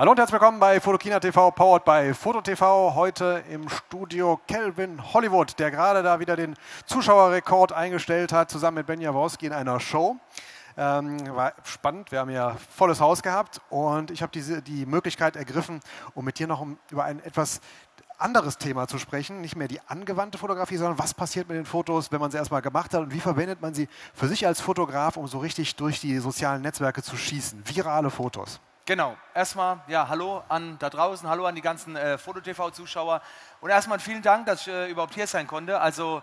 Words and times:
Hallo 0.00 0.12
und 0.12 0.18
herzlich 0.20 0.34
willkommen 0.34 0.60
bei 0.60 0.78
Fotokina 0.78 1.18
TV, 1.18 1.50
powered 1.50 1.84
by 1.84 2.14
Foto 2.14 2.40
TV. 2.40 2.94
Heute 2.94 3.42
im 3.50 3.68
Studio 3.68 4.40
Kelvin 4.46 5.12
Hollywood, 5.12 5.58
der 5.58 5.72
gerade 5.72 6.04
da 6.04 6.20
wieder 6.20 6.36
den 6.36 6.54
Zuschauerrekord 6.86 7.72
eingestellt 7.72 8.32
hat, 8.32 8.48
zusammen 8.48 8.76
mit 8.76 8.86
Ben 8.86 9.00
Jaworski 9.00 9.46
in 9.46 9.52
einer 9.52 9.80
Show. 9.80 10.14
Ähm, 10.76 11.18
war 11.34 11.52
spannend, 11.64 12.12
wir 12.12 12.20
haben 12.20 12.30
ja 12.30 12.54
volles 12.76 13.00
Haus 13.00 13.24
gehabt 13.24 13.60
und 13.70 14.12
ich 14.12 14.22
habe 14.22 14.30
die 14.30 14.86
Möglichkeit 14.86 15.34
ergriffen, 15.34 15.80
um 16.14 16.24
mit 16.24 16.38
dir 16.38 16.46
noch 16.46 16.60
um, 16.60 16.78
über 16.92 17.02
ein 17.02 17.18
etwas 17.24 17.60
anderes 18.18 18.56
Thema 18.56 18.86
zu 18.86 18.98
sprechen. 18.98 19.40
Nicht 19.40 19.56
mehr 19.56 19.66
die 19.66 19.80
angewandte 19.88 20.38
Fotografie, 20.38 20.76
sondern 20.76 21.00
was 21.00 21.12
passiert 21.12 21.48
mit 21.48 21.56
den 21.56 21.66
Fotos, 21.66 22.12
wenn 22.12 22.20
man 22.20 22.30
sie 22.30 22.36
erstmal 22.36 22.62
gemacht 22.62 22.94
hat 22.94 23.00
und 23.00 23.12
wie 23.12 23.18
verwendet 23.18 23.60
man 23.60 23.74
sie 23.74 23.88
für 24.14 24.28
sich 24.28 24.46
als 24.46 24.60
Fotograf, 24.60 25.16
um 25.16 25.26
so 25.26 25.38
richtig 25.38 25.74
durch 25.74 26.00
die 26.00 26.18
sozialen 26.18 26.62
Netzwerke 26.62 27.02
zu 27.02 27.16
schießen. 27.16 27.64
Virale 27.66 28.10
Fotos. 28.10 28.60
Genau, 28.88 29.18
erstmal, 29.34 29.80
ja, 29.86 30.08
hallo 30.08 30.42
an 30.48 30.78
da 30.78 30.88
draußen, 30.88 31.28
hallo 31.28 31.44
an 31.44 31.54
die 31.54 31.60
ganzen 31.60 31.94
äh, 31.94 32.16
Foto-TV-Zuschauer 32.16 33.20
und 33.60 33.68
erstmal 33.68 33.98
vielen 33.98 34.22
Dank, 34.22 34.46
dass 34.46 34.62
ich 34.62 34.68
äh, 34.68 34.90
überhaupt 34.90 35.12
hier 35.12 35.26
sein 35.26 35.46
konnte. 35.46 35.78
Also 35.78 36.22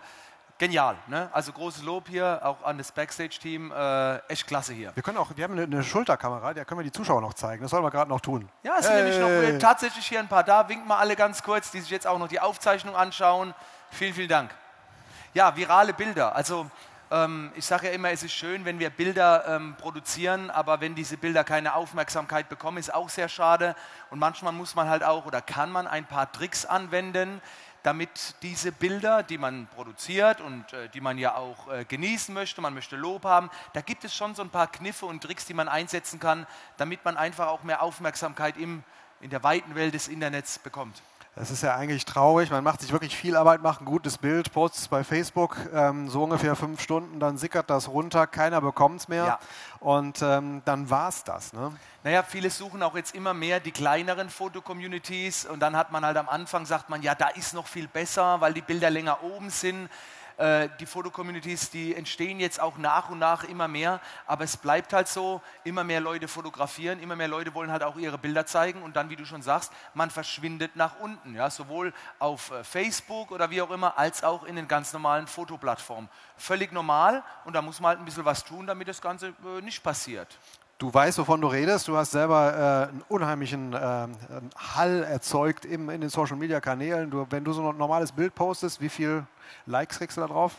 genial, 0.58 0.96
ne? 1.06 1.30
Also 1.32 1.52
großes 1.52 1.84
Lob 1.84 2.08
hier, 2.08 2.40
auch 2.42 2.64
an 2.64 2.76
das 2.76 2.90
Backstage-Team, 2.90 3.70
äh, 3.70 4.16
echt 4.26 4.48
klasse 4.48 4.72
hier. 4.72 4.90
Wir 4.96 5.02
können 5.04 5.16
auch, 5.16 5.30
wir 5.36 5.44
haben 5.44 5.52
eine, 5.52 5.62
eine 5.62 5.84
Schulterkamera, 5.84 6.54
der 6.54 6.64
können 6.64 6.80
wir 6.80 6.82
die 6.82 6.90
Zuschauer 6.90 7.20
noch 7.20 7.34
zeigen, 7.34 7.62
das 7.62 7.70
sollen 7.70 7.84
wir 7.84 7.90
gerade 7.92 8.10
noch 8.10 8.20
tun. 8.20 8.48
Ja, 8.64 8.78
es 8.80 8.86
sind 8.86 8.96
hey. 8.96 9.04
nämlich 9.04 9.20
noch 9.20 9.28
äh, 9.28 9.58
tatsächlich 9.58 10.04
hier 10.04 10.18
ein 10.18 10.26
paar 10.26 10.42
da, 10.42 10.68
winken 10.68 10.88
mal 10.88 10.98
alle 10.98 11.14
ganz 11.14 11.44
kurz, 11.44 11.70
die 11.70 11.78
sich 11.78 11.90
jetzt 11.90 12.08
auch 12.08 12.18
noch 12.18 12.26
die 12.26 12.40
Aufzeichnung 12.40 12.96
anschauen. 12.96 13.54
Vielen, 13.90 14.12
vielen 14.12 14.28
Dank. 14.28 14.50
Ja, 15.34 15.54
virale 15.54 15.94
Bilder, 15.94 16.34
also 16.34 16.68
ähm, 17.10 17.52
ich 17.54 17.64
sage 17.64 17.86
ja 17.86 17.92
immer, 17.92 18.10
es 18.10 18.22
ist 18.22 18.32
schön, 18.32 18.64
wenn 18.64 18.78
wir 18.78 18.90
Bilder 18.90 19.44
ähm, 19.46 19.76
produzieren, 19.76 20.50
aber 20.50 20.80
wenn 20.80 20.94
diese 20.94 21.16
Bilder 21.16 21.44
keine 21.44 21.74
Aufmerksamkeit 21.74 22.48
bekommen, 22.48 22.78
ist 22.78 22.92
auch 22.92 23.08
sehr 23.08 23.28
schade. 23.28 23.76
Und 24.10 24.18
manchmal 24.18 24.52
muss 24.52 24.74
man 24.74 24.88
halt 24.88 25.04
auch 25.04 25.26
oder 25.26 25.40
kann 25.40 25.70
man 25.70 25.86
ein 25.86 26.06
paar 26.06 26.30
Tricks 26.32 26.64
anwenden, 26.64 27.40
damit 27.84 28.34
diese 28.42 28.72
Bilder, 28.72 29.22
die 29.22 29.38
man 29.38 29.68
produziert 29.68 30.40
und 30.40 30.72
äh, 30.72 30.88
die 30.88 31.00
man 31.00 31.18
ja 31.18 31.36
auch 31.36 31.70
äh, 31.72 31.84
genießen 31.84 32.34
möchte, 32.34 32.60
man 32.60 32.74
möchte 32.74 32.96
Lob 32.96 33.24
haben, 33.24 33.48
da 33.74 33.80
gibt 33.80 34.04
es 34.04 34.12
schon 34.12 34.34
so 34.34 34.42
ein 34.42 34.50
paar 34.50 34.66
Kniffe 34.66 35.06
und 35.06 35.22
Tricks, 35.22 35.46
die 35.46 35.54
man 35.54 35.68
einsetzen 35.68 36.18
kann, 36.18 36.48
damit 36.78 37.04
man 37.04 37.16
einfach 37.16 37.46
auch 37.46 37.62
mehr 37.62 37.82
Aufmerksamkeit 37.82 38.56
im, 38.56 38.82
in 39.20 39.30
der 39.30 39.44
weiten 39.44 39.76
Welt 39.76 39.94
des 39.94 40.08
Internets 40.08 40.58
bekommt. 40.58 41.00
Das 41.38 41.50
ist 41.50 41.62
ja 41.62 41.76
eigentlich 41.76 42.06
traurig. 42.06 42.50
Man 42.50 42.64
macht 42.64 42.80
sich 42.80 42.92
wirklich 42.92 43.14
viel 43.14 43.36
Arbeit, 43.36 43.60
macht 43.60 43.82
ein 43.82 43.84
gutes 43.84 44.16
Bild, 44.16 44.50
postet 44.54 44.80
es 44.80 44.88
bei 44.88 45.04
Facebook, 45.04 45.58
ähm, 45.70 46.08
so 46.08 46.24
ungefähr 46.24 46.56
fünf 46.56 46.80
Stunden, 46.80 47.20
dann 47.20 47.36
sickert 47.36 47.68
das 47.68 47.90
runter, 47.90 48.26
keiner 48.26 48.62
bekommt 48.62 49.00
es 49.00 49.08
mehr. 49.08 49.24
Ja. 49.26 49.38
Und 49.78 50.22
ähm, 50.22 50.62
dann 50.64 50.88
war 50.88 51.10
es 51.10 51.24
das. 51.24 51.52
Ne? 51.52 51.76
Naja, 52.04 52.22
viele 52.22 52.48
suchen 52.48 52.82
auch 52.82 52.96
jetzt 52.96 53.14
immer 53.14 53.34
mehr 53.34 53.60
die 53.60 53.70
kleineren 53.70 54.30
Fotocommunities 54.30 55.44
und 55.44 55.60
dann 55.60 55.76
hat 55.76 55.92
man 55.92 56.06
halt 56.06 56.16
am 56.16 56.30
Anfang, 56.30 56.64
sagt 56.64 56.88
man, 56.88 57.02
ja, 57.02 57.14
da 57.14 57.28
ist 57.28 57.52
noch 57.52 57.66
viel 57.66 57.86
besser, 57.86 58.40
weil 58.40 58.54
die 58.54 58.62
Bilder 58.62 58.88
länger 58.88 59.22
oben 59.22 59.50
sind. 59.50 59.90
Äh, 60.36 60.68
die 60.80 60.86
Fotocommunities, 60.86 61.70
die 61.70 61.94
entstehen 61.94 62.40
jetzt 62.40 62.60
auch 62.60 62.76
nach 62.76 63.08
und 63.08 63.18
nach 63.18 63.44
immer 63.44 63.68
mehr, 63.68 64.00
aber 64.26 64.44
es 64.44 64.58
bleibt 64.58 64.92
halt 64.92 65.08
so, 65.08 65.40
immer 65.64 65.82
mehr 65.82 66.00
Leute 66.00 66.28
fotografieren, 66.28 67.00
immer 67.00 67.16
mehr 67.16 67.28
Leute 67.28 67.54
wollen 67.54 67.72
halt 67.72 67.82
auch 67.82 67.96
ihre 67.96 68.18
Bilder 68.18 68.44
zeigen 68.44 68.82
und 68.82 68.96
dann, 68.96 69.08
wie 69.08 69.16
du 69.16 69.24
schon 69.24 69.40
sagst, 69.40 69.72
man 69.94 70.10
verschwindet 70.10 70.76
nach 70.76 71.00
unten, 71.00 71.34
ja, 71.34 71.48
sowohl 71.48 71.94
auf 72.18 72.50
äh, 72.50 72.64
Facebook 72.64 73.30
oder 73.30 73.50
wie 73.50 73.62
auch 73.62 73.70
immer, 73.70 73.96
als 73.98 74.24
auch 74.24 74.44
in 74.44 74.56
den 74.56 74.68
ganz 74.68 74.92
normalen 74.92 75.26
Fotoplattformen. 75.26 76.10
Völlig 76.36 76.70
normal 76.70 77.24
und 77.46 77.54
da 77.54 77.62
muss 77.62 77.80
man 77.80 77.90
halt 77.90 78.00
ein 78.00 78.04
bisschen 78.04 78.26
was 78.26 78.44
tun, 78.44 78.66
damit 78.66 78.88
das 78.88 79.00
Ganze 79.00 79.28
äh, 79.28 79.62
nicht 79.62 79.82
passiert. 79.82 80.38
Du 80.78 80.92
weißt, 80.92 81.16
wovon 81.18 81.40
du 81.40 81.48
redest. 81.48 81.88
Du 81.88 81.96
hast 81.96 82.10
selber 82.10 82.86
äh, 82.86 82.90
einen 82.90 83.02
unheimlichen 83.08 83.72
äh, 83.72 84.08
Hall 84.56 85.04
erzeugt 85.04 85.64
im, 85.64 85.88
in 85.88 86.02
den 86.02 86.10
Social-Media-Kanälen. 86.10 87.10
Wenn 87.30 87.44
du 87.44 87.52
so 87.54 87.66
ein 87.66 87.78
normales 87.78 88.12
Bild 88.12 88.34
postest, 88.34 88.82
wie 88.82 88.90
viel 88.90 89.24
Likes 89.64 89.98
kriegst 89.98 90.18
du 90.18 90.20
da 90.20 90.26
drauf? 90.26 90.56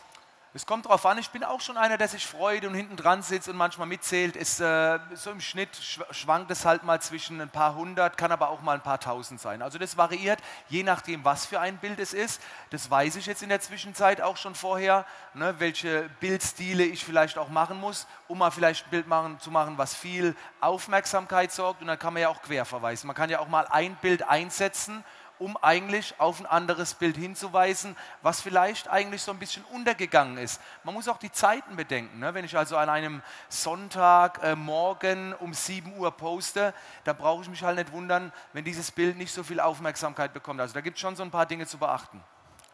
Es 0.54 0.64
kommt 0.64 0.86
darauf 0.86 1.04
an, 1.04 1.18
ich 1.18 1.28
bin 1.28 1.44
auch 1.44 1.60
schon 1.60 1.76
einer, 1.76 1.98
der 1.98 2.08
sich 2.08 2.26
freut 2.26 2.64
und 2.64 2.72
hinten 2.72 2.96
dran 2.96 3.20
sitzt 3.20 3.50
und 3.50 3.56
manchmal 3.56 3.86
mitzählt. 3.86 4.34
Ist, 4.34 4.60
äh, 4.60 4.98
so 5.14 5.30
im 5.30 5.42
Schnitt 5.42 5.68
schwankt 6.10 6.50
es 6.50 6.64
halt 6.64 6.84
mal 6.84 7.02
zwischen 7.02 7.38
ein 7.42 7.50
paar 7.50 7.74
hundert, 7.74 8.16
kann 8.16 8.32
aber 8.32 8.48
auch 8.48 8.62
mal 8.62 8.72
ein 8.72 8.80
paar 8.80 8.98
tausend 8.98 9.42
sein. 9.42 9.60
Also 9.60 9.76
das 9.76 9.98
variiert, 9.98 10.38
je 10.70 10.84
nachdem, 10.84 11.22
was 11.22 11.44
für 11.44 11.60
ein 11.60 11.76
Bild 11.76 11.98
es 11.98 12.14
ist. 12.14 12.40
Das 12.70 12.90
weiß 12.90 13.16
ich 13.16 13.26
jetzt 13.26 13.42
in 13.42 13.50
der 13.50 13.60
Zwischenzeit 13.60 14.22
auch 14.22 14.38
schon 14.38 14.54
vorher, 14.54 15.04
ne, 15.34 15.54
welche 15.58 16.08
Bildstile 16.18 16.84
ich 16.84 17.04
vielleicht 17.04 17.36
auch 17.36 17.50
machen 17.50 17.78
muss, 17.78 18.06
um 18.26 18.38
mal 18.38 18.50
vielleicht 18.50 18.86
ein 18.86 18.90
Bild 18.90 19.06
machen, 19.06 19.38
zu 19.40 19.50
machen, 19.50 19.76
was 19.76 19.94
viel 19.94 20.34
Aufmerksamkeit 20.62 21.52
sorgt. 21.52 21.82
Und 21.82 21.88
dann 21.88 21.98
kann 21.98 22.14
man 22.14 22.22
ja 22.22 22.30
auch 22.30 22.40
quer 22.40 22.64
verweisen. 22.64 23.06
Man 23.06 23.16
kann 23.16 23.28
ja 23.28 23.40
auch 23.40 23.48
mal 23.48 23.66
ein 23.68 23.96
Bild 23.96 24.26
einsetzen 24.26 25.04
um 25.38 25.56
eigentlich 25.58 26.14
auf 26.18 26.40
ein 26.40 26.46
anderes 26.46 26.94
Bild 26.94 27.16
hinzuweisen, 27.16 27.96
was 28.22 28.40
vielleicht 28.40 28.88
eigentlich 28.88 29.22
so 29.22 29.32
ein 29.32 29.38
bisschen 29.38 29.64
untergegangen 29.72 30.38
ist. 30.38 30.60
Man 30.84 30.94
muss 30.94 31.08
auch 31.08 31.18
die 31.18 31.32
Zeiten 31.32 31.76
bedenken. 31.76 32.18
Ne? 32.18 32.34
Wenn 32.34 32.44
ich 32.44 32.56
also 32.56 32.76
an 32.76 32.88
einem 32.88 33.22
Sonntagmorgen 33.48 35.32
äh, 35.32 35.36
um 35.36 35.54
7 35.54 35.96
Uhr 35.96 36.10
poste, 36.10 36.74
da 37.04 37.12
brauche 37.12 37.42
ich 37.42 37.48
mich 37.48 37.62
halt 37.62 37.76
nicht 37.76 37.92
wundern, 37.92 38.32
wenn 38.52 38.64
dieses 38.64 38.90
Bild 38.90 39.16
nicht 39.16 39.32
so 39.32 39.42
viel 39.42 39.60
Aufmerksamkeit 39.60 40.32
bekommt. 40.32 40.60
Also 40.60 40.74
da 40.74 40.80
gibt 40.80 40.96
es 40.96 41.00
schon 41.00 41.16
so 41.16 41.22
ein 41.22 41.30
paar 41.30 41.46
Dinge 41.46 41.66
zu 41.66 41.78
beachten. 41.78 42.22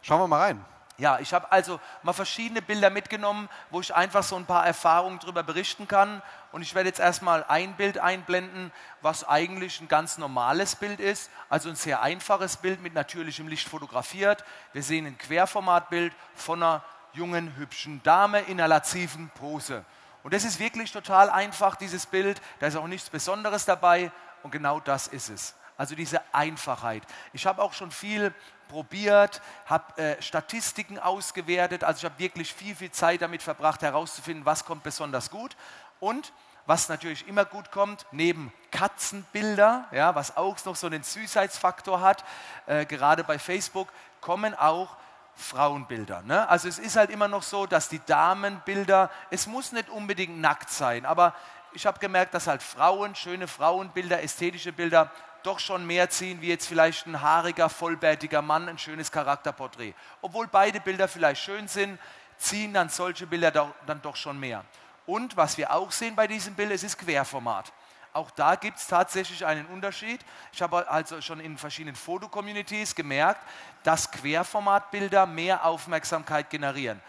Schauen 0.01 0.19
wir 0.19 0.27
mal 0.27 0.41
rein. 0.41 0.65
Ja, 0.97 1.19
ich 1.19 1.33
habe 1.33 1.51
also 1.51 1.81
mal 2.03 2.13
verschiedene 2.13 2.61
Bilder 2.61 2.89
mitgenommen, 2.89 3.49
wo 3.69 3.81
ich 3.81 3.93
einfach 3.93 4.23
so 4.23 4.37
ein 4.37 4.45
paar 4.45 4.65
Erfahrungen 4.65 5.19
darüber 5.19 5.43
berichten 5.43 5.89
kann. 5.89 6.21
Und 6.53 6.61
ich 6.61 6.73
werde 6.73 6.87
jetzt 6.87 7.01
erstmal 7.01 7.43
ein 7.49 7.73
Bild 7.75 7.97
einblenden, 7.97 8.71
was 9.01 9.27
eigentlich 9.27 9.81
ein 9.81 9.89
ganz 9.89 10.17
normales 10.17 10.77
Bild 10.77 11.01
ist, 11.01 11.29
also 11.49 11.67
ein 11.67 11.75
sehr 11.75 12.01
einfaches 12.01 12.55
Bild 12.57 12.81
mit 12.81 12.93
natürlichem 12.93 13.49
Licht 13.49 13.67
fotografiert. 13.67 14.45
Wir 14.71 14.83
sehen 14.83 15.05
ein 15.05 15.17
Querformatbild 15.17 16.13
von 16.33 16.63
einer 16.63 16.81
jungen, 17.11 17.55
hübschen 17.57 18.01
Dame 18.03 18.39
in 18.41 18.59
einer 18.59 18.69
lasziven 18.69 19.29
Pose. 19.31 19.83
Und 20.23 20.33
das 20.33 20.45
ist 20.45 20.59
wirklich 20.59 20.93
total 20.93 21.29
einfach, 21.29 21.75
dieses 21.75 22.05
Bild. 22.05 22.41
Da 22.59 22.67
ist 22.67 22.77
auch 22.77 22.87
nichts 22.87 23.09
Besonderes 23.09 23.65
dabei. 23.65 24.11
Und 24.43 24.51
genau 24.51 24.79
das 24.79 25.07
ist 25.07 25.29
es. 25.29 25.55
Also 25.77 25.95
diese 25.95 26.21
Einfachheit. 26.33 27.03
Ich 27.33 27.45
habe 27.45 27.61
auch 27.61 27.73
schon 27.73 27.91
viel 27.91 28.33
probiert, 28.67 29.41
habe 29.65 30.01
äh, 30.01 30.21
Statistiken 30.21 30.99
ausgewertet. 30.99 31.83
Also 31.83 31.99
ich 31.99 32.05
habe 32.05 32.19
wirklich 32.19 32.53
viel, 32.53 32.75
viel 32.75 32.91
Zeit 32.91 33.21
damit 33.21 33.43
verbracht, 33.43 33.81
herauszufinden, 33.81 34.45
was 34.45 34.65
kommt 34.65 34.83
besonders 34.83 35.29
gut. 35.29 35.55
Und 35.99 36.33
was 36.65 36.89
natürlich 36.89 37.27
immer 37.27 37.45
gut 37.45 37.71
kommt, 37.71 38.05
neben 38.11 38.51
Katzenbilder, 38.71 39.85
ja, 39.91 40.15
was 40.15 40.35
auch 40.35 40.57
noch 40.65 40.75
so 40.75 40.87
einen 40.87 41.03
Süßheitsfaktor 41.03 42.01
hat, 42.01 42.23
äh, 42.65 42.85
gerade 42.85 43.23
bei 43.23 43.37
Facebook, 43.37 43.87
kommen 44.19 44.55
auch 44.55 44.97
Frauenbilder. 45.35 46.21
Ne? 46.23 46.47
Also 46.49 46.67
es 46.67 46.79
ist 46.79 46.95
halt 46.95 47.09
immer 47.09 47.27
noch 47.27 47.43
so, 47.43 47.65
dass 47.65 47.89
die 47.89 47.99
Damenbilder, 48.05 49.11
es 49.29 49.47
muss 49.47 49.73
nicht 49.73 49.89
unbedingt 49.89 50.39
nackt 50.39 50.69
sein, 50.69 51.05
aber 51.05 51.35
ich 51.73 51.85
habe 51.85 51.99
gemerkt, 51.99 52.33
dass 52.33 52.47
halt 52.47 52.63
Frauen, 52.63 53.15
schöne 53.15 53.47
Frauenbilder, 53.47 54.23
ästhetische 54.23 54.71
Bilder 54.71 55.11
doch 55.45 55.59
schon 55.59 55.85
mehr 55.85 56.09
ziehen, 56.09 56.41
wie 56.41 56.47
jetzt 56.47 56.67
vielleicht 56.67 57.05
ein 57.07 57.21
haariger, 57.21 57.69
vollbärtiger 57.69 58.41
Mann, 58.41 58.67
ein 58.67 58.77
schönes 58.77 59.11
Charakterporträt. 59.11 59.93
Obwohl 60.21 60.47
beide 60.47 60.79
Bilder 60.79 61.07
vielleicht 61.07 61.41
schön 61.41 61.67
sind, 61.67 61.99
ziehen 62.37 62.73
dann 62.73 62.89
solche 62.89 63.27
Bilder 63.27 63.73
dann 63.85 64.01
doch 64.01 64.15
schon 64.15 64.39
mehr. 64.39 64.65
Und 65.05 65.37
was 65.37 65.57
wir 65.57 65.73
auch 65.73 65.91
sehen 65.91 66.15
bei 66.15 66.27
diesem 66.27 66.55
Bild, 66.55 66.71
es 66.71 66.83
ist 66.83 66.97
Querformat. 66.97 67.71
Auch 68.13 68.31
da 68.31 68.55
gibt 68.55 68.77
es 68.77 68.87
tatsächlich 68.87 69.45
einen 69.45 69.65
Unterschied. 69.65 70.21
Ich 70.53 70.61
habe 70.61 70.89
also 70.89 71.21
schon 71.21 71.41
in 71.41 71.57
verschiedenen 71.57 71.97
Fotocommunities 71.97 72.95
gemerkt, 72.95 73.41
dass 73.83 74.09
Querformatbilder 74.09 75.25
mehr 75.25 75.65
Aufmerksamkeit 75.65 76.49
generieren. 76.49 77.01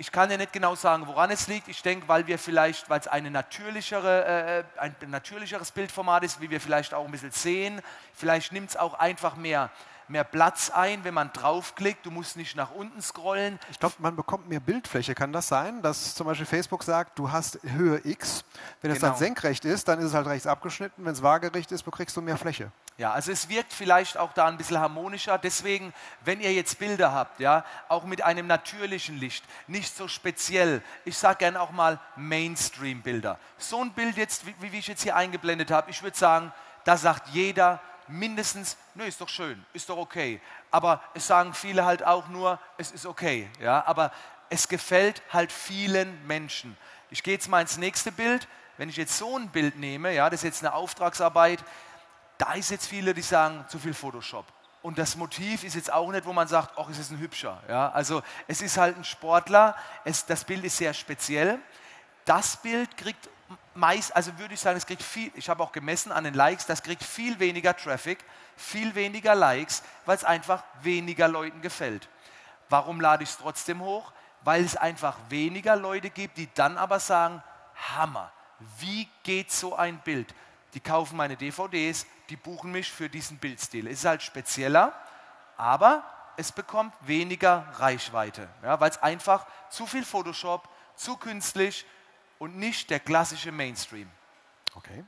Ich 0.00 0.12
kann 0.12 0.30
ja 0.30 0.36
nicht 0.36 0.52
genau 0.52 0.76
sagen, 0.76 1.08
woran 1.08 1.32
es 1.32 1.48
liegt. 1.48 1.66
Ich 1.66 1.82
denke, 1.82 2.06
weil 2.06 2.28
wir 2.28 2.38
vielleicht, 2.38 2.88
weil 2.88 3.00
es 3.00 3.08
eine 3.08 3.32
natürlichere, 3.32 4.64
äh, 4.76 4.80
ein 4.80 4.94
natürlicheres 5.08 5.72
Bildformat 5.72 6.22
ist, 6.22 6.40
wie 6.40 6.50
wir 6.50 6.60
vielleicht 6.60 6.94
auch 6.94 7.04
ein 7.04 7.10
bisschen 7.10 7.32
sehen. 7.32 7.82
Vielleicht 8.14 8.52
nimmt 8.52 8.70
es 8.70 8.76
auch 8.76 8.94
einfach 8.94 9.34
mehr, 9.34 9.70
mehr 10.08 10.24
Platz 10.24 10.70
ein, 10.70 11.04
wenn 11.04 11.14
man 11.14 11.32
draufklickt. 11.32 12.04
Du 12.04 12.10
musst 12.10 12.36
nicht 12.36 12.56
nach 12.56 12.70
unten 12.70 13.00
scrollen. 13.02 13.58
Ich 13.70 13.78
glaube, 13.78 13.94
man 13.98 14.16
bekommt 14.16 14.48
mehr 14.48 14.60
Bildfläche. 14.60 15.14
Kann 15.14 15.32
das 15.32 15.48
sein, 15.48 15.82
dass 15.82 16.14
zum 16.14 16.26
Beispiel 16.26 16.46
Facebook 16.46 16.82
sagt, 16.82 17.18
du 17.18 17.30
hast 17.30 17.58
Höhe 17.62 18.00
X. 18.04 18.44
Wenn 18.80 18.90
es 18.90 18.98
genau. 18.98 19.10
dann 19.10 19.18
senkrecht 19.18 19.64
ist, 19.64 19.88
dann 19.88 19.98
ist 19.98 20.06
es 20.06 20.14
halt 20.14 20.26
rechts 20.26 20.46
abgeschnitten. 20.46 21.04
Wenn 21.04 21.12
es 21.12 21.22
waagerecht 21.22 21.72
ist, 21.72 21.82
bekriegst 21.82 22.16
du 22.16 22.22
mehr 22.22 22.36
Fläche. 22.36 22.70
Ja, 22.98 23.12
also 23.12 23.30
es 23.30 23.48
wirkt 23.48 23.72
vielleicht 23.72 24.16
auch 24.16 24.32
da 24.32 24.46
ein 24.46 24.56
bisschen 24.56 24.78
harmonischer. 24.78 25.38
Deswegen, 25.38 25.94
wenn 26.24 26.40
ihr 26.40 26.52
jetzt 26.52 26.80
Bilder 26.80 27.12
habt, 27.12 27.38
ja, 27.38 27.64
auch 27.88 28.04
mit 28.04 28.24
einem 28.24 28.48
natürlichen 28.48 29.16
Licht, 29.16 29.44
nicht 29.68 29.96
so 29.96 30.08
speziell. 30.08 30.82
Ich 31.04 31.16
sage 31.16 31.38
gerne 31.38 31.60
auch 31.60 31.70
mal 31.70 32.00
Mainstream-Bilder. 32.16 33.38
So 33.56 33.80
ein 33.80 33.92
Bild 33.92 34.16
jetzt, 34.16 34.46
wie, 34.46 34.54
wie 34.72 34.78
ich 34.78 34.88
jetzt 34.88 35.02
hier 35.02 35.14
eingeblendet 35.14 35.70
habe, 35.70 35.90
ich 35.90 36.02
würde 36.02 36.16
sagen, 36.16 36.52
da 36.84 36.96
sagt 36.96 37.28
jeder 37.28 37.80
mindestens, 38.08 38.76
nö, 38.94 39.04
ist 39.04 39.20
doch 39.20 39.28
schön, 39.28 39.64
ist 39.72 39.88
doch 39.88 39.96
okay. 39.96 40.40
Aber 40.70 41.02
es 41.14 41.26
sagen 41.26 41.54
viele 41.54 41.84
halt 41.84 42.04
auch 42.04 42.28
nur, 42.28 42.58
es 42.76 42.90
ist 42.90 43.06
okay. 43.06 43.48
Ja, 43.60 43.84
aber 43.86 44.12
es 44.50 44.68
gefällt 44.68 45.22
halt 45.32 45.52
vielen 45.52 46.26
Menschen. 46.26 46.76
Ich 47.10 47.22
gehe 47.22 47.34
jetzt 47.34 47.48
mal 47.48 47.60
ins 47.60 47.76
nächste 47.76 48.12
Bild. 48.12 48.48
Wenn 48.76 48.88
ich 48.88 48.96
jetzt 48.96 49.18
so 49.18 49.36
ein 49.36 49.48
Bild 49.48 49.76
nehme, 49.76 50.14
ja, 50.14 50.30
das 50.30 50.40
ist 50.40 50.44
jetzt 50.44 50.64
eine 50.64 50.72
Auftragsarbeit, 50.72 51.64
da 52.38 52.52
ist 52.52 52.70
jetzt 52.70 52.86
viele, 52.86 53.12
die 53.12 53.22
sagen, 53.22 53.64
zu 53.68 53.78
viel 53.78 53.94
Photoshop. 53.94 54.46
Und 54.82 54.98
das 54.98 55.16
Motiv 55.16 55.64
ist 55.64 55.74
jetzt 55.74 55.92
auch 55.92 56.10
nicht, 56.12 56.24
wo 56.24 56.32
man 56.32 56.46
sagt, 56.46 56.78
ach, 56.78 56.88
es 56.88 56.98
ist 56.98 57.10
ein 57.10 57.18
hübscher. 57.18 57.60
Ja, 57.68 57.90
also 57.90 58.22
es 58.46 58.62
ist 58.62 58.76
halt 58.76 58.96
ein 58.96 59.04
Sportler, 59.04 59.74
es, 60.04 60.24
das 60.24 60.44
Bild 60.44 60.64
ist 60.64 60.76
sehr 60.76 60.94
speziell. 60.94 61.58
Das 62.24 62.56
Bild 62.58 62.96
kriegt 62.96 63.28
meist, 63.74 64.14
also 64.14 64.38
würde 64.38 64.54
ich 64.54 64.60
sagen, 64.60 64.76
es 64.76 64.86
kriegt 64.86 65.02
viel, 65.02 65.30
ich 65.34 65.48
habe 65.48 65.62
auch 65.62 65.72
gemessen 65.72 66.12
an 66.12 66.24
den 66.24 66.34
Likes, 66.34 66.66
das 66.66 66.82
kriegt 66.82 67.02
viel 67.02 67.38
weniger 67.38 67.76
Traffic, 67.76 68.18
viel 68.56 68.94
weniger 68.94 69.34
Likes, 69.34 69.82
weil 70.04 70.16
es 70.16 70.24
einfach 70.24 70.62
weniger 70.82 71.28
Leuten 71.28 71.62
gefällt. 71.62 72.08
Warum 72.68 73.00
lade 73.00 73.22
ich 73.22 73.30
es 73.30 73.38
trotzdem 73.38 73.80
hoch? 73.80 74.12
Weil 74.42 74.64
es 74.64 74.76
einfach 74.76 75.16
weniger 75.28 75.76
Leute 75.76 76.10
gibt, 76.10 76.36
die 76.36 76.48
dann 76.54 76.76
aber 76.76 77.00
sagen, 77.00 77.42
Hammer, 77.96 78.32
wie 78.78 79.08
geht 79.22 79.50
so 79.50 79.74
ein 79.74 79.98
Bild? 79.98 80.34
Die 80.74 80.80
kaufen 80.80 81.16
meine 81.16 81.36
DVDs, 81.36 82.06
die 82.28 82.36
buchen 82.36 82.72
mich 82.72 82.92
für 82.92 83.08
diesen 83.08 83.38
Bildstil. 83.38 83.86
Es 83.86 84.00
ist 84.00 84.04
halt 84.04 84.22
spezieller, 84.22 84.92
aber 85.56 86.04
es 86.36 86.52
bekommt 86.52 86.94
weniger 87.00 87.66
Reichweite, 87.78 88.48
ja, 88.62 88.78
weil 88.78 88.90
es 88.90 89.02
einfach 89.02 89.46
zu 89.70 89.86
viel 89.86 90.04
Photoshop, 90.04 90.68
zu 90.94 91.16
künstlich 91.16 91.84
und 92.38 92.56
nicht 92.56 92.90
der 92.90 93.00
klassische 93.00 93.52
Mainstream. 93.52 94.08
Okay. 94.74 95.04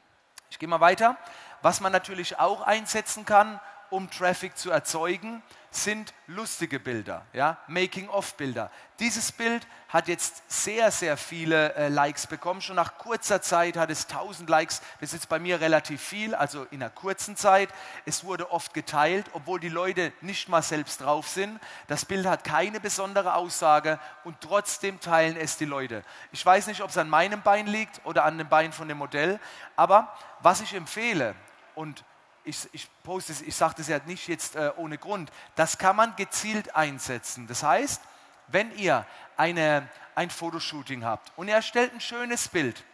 Ich 0.50 0.58
gehe 0.58 0.68
mal 0.68 0.80
weiter. 0.80 1.16
Was 1.62 1.80
man 1.80 1.92
natürlich 1.92 2.38
auch 2.38 2.62
einsetzen 2.62 3.24
kann, 3.24 3.60
um 3.90 4.10
Traffic 4.10 4.56
zu 4.56 4.70
erzeugen, 4.70 5.42
sind 5.70 6.12
lustige 6.26 6.80
Bilder, 6.80 7.24
ja, 7.32 7.58
Making-of-Bilder. 7.68 8.70
Dieses 8.98 9.30
Bild 9.30 9.66
hat 9.88 10.08
jetzt 10.08 10.42
sehr, 10.48 10.90
sehr 10.90 11.16
viele 11.16 11.74
äh, 11.74 11.88
Likes 11.88 12.26
bekommen. 12.26 12.60
Schon 12.60 12.76
nach 12.76 12.98
kurzer 12.98 13.40
Zeit 13.40 13.76
hat 13.76 13.90
es 13.90 14.06
1000 14.08 14.50
Likes. 14.50 14.80
Das 15.00 15.10
ist 15.10 15.20
jetzt 15.20 15.28
bei 15.28 15.38
mir 15.38 15.60
relativ 15.60 16.02
viel, 16.02 16.34
also 16.34 16.64
in 16.70 16.82
einer 16.82 16.90
kurzen 16.90 17.36
Zeit. 17.36 17.68
Es 18.04 18.24
wurde 18.24 18.50
oft 18.50 18.74
geteilt, 18.74 19.26
obwohl 19.32 19.60
die 19.60 19.68
Leute 19.68 20.12
nicht 20.20 20.48
mal 20.48 20.62
selbst 20.62 21.00
drauf 21.00 21.28
sind. 21.28 21.60
Das 21.86 22.04
Bild 22.04 22.26
hat 22.26 22.44
keine 22.44 22.80
besondere 22.80 23.34
Aussage 23.34 23.98
und 24.24 24.40
trotzdem 24.40 25.00
teilen 25.00 25.36
es 25.36 25.56
die 25.56 25.64
Leute. 25.64 26.04
Ich 26.32 26.44
weiß 26.44 26.66
nicht, 26.66 26.82
ob 26.82 26.90
es 26.90 26.98
an 26.98 27.08
meinem 27.08 27.42
Bein 27.42 27.66
liegt 27.66 28.00
oder 28.04 28.24
an 28.24 28.38
dem 28.38 28.48
Bein 28.48 28.72
von 28.72 28.88
dem 28.88 28.98
Modell, 28.98 29.38
aber 29.76 30.16
was 30.40 30.60
ich 30.60 30.74
empfehle, 30.74 31.34
und 31.74 32.04
ich, 32.44 32.68
ich 32.72 32.88
poste 33.02 33.32
ich 33.44 33.54
sage 33.54 33.74
das 33.78 33.88
ja 33.88 34.00
nicht 34.06 34.28
jetzt 34.28 34.56
äh, 34.56 34.72
ohne 34.76 34.98
Grund, 34.98 35.30
das 35.56 35.78
kann 35.78 35.96
man 35.96 36.16
gezielt 36.16 36.74
einsetzen. 36.74 37.46
Das 37.46 37.62
heißt, 37.62 38.00
wenn 38.48 38.76
ihr 38.76 39.06
eine, 39.36 39.88
ein 40.14 40.30
Fotoshooting 40.30 41.04
habt 41.04 41.32
und 41.36 41.48
ihr 41.48 41.54
erstellt 41.54 41.92
ein 41.92 42.00
schönes 42.00 42.48
Bild, 42.48 42.84